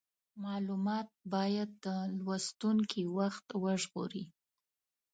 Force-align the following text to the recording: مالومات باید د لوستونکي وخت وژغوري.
مالومات 0.43 1.09
باید 1.33 1.69
د 1.85 1.87
لوستونکي 2.23 3.03
وخت 3.17 3.45
وژغوري. 3.63 4.25